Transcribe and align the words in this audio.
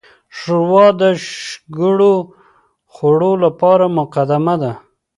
ښوروا 0.37 0.87
د 1.01 1.03
شګوړو 1.33 2.13
خوړو 2.93 3.31
لپاره 3.45 3.85
مقدمه 3.99 4.55
ده. 4.61 4.73